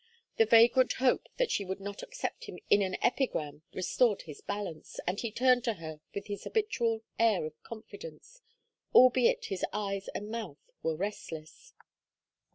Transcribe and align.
The 0.37 0.47
vagrant 0.47 0.93
hope 0.93 1.29
that 1.37 1.51
she 1.51 1.63
would 1.63 1.79
not 1.79 2.01
accept 2.01 2.45
him 2.45 2.57
in 2.71 2.81
an 2.81 2.95
epigram 3.03 3.61
restored 3.71 4.23
his 4.23 4.41
balance, 4.41 4.99
and 5.05 5.19
he 5.19 5.31
turned 5.31 5.63
to 5.65 5.75
her 5.75 6.01
with 6.15 6.25
his 6.25 6.43
habitual 6.45 7.03
air 7.19 7.45
of 7.45 7.61
confidence, 7.61 8.41
albeit 8.95 9.45
his 9.49 9.63
eyes 9.71 10.07
and 10.15 10.31
mouth 10.31 10.57
were 10.81 10.95
restless. 10.95 11.75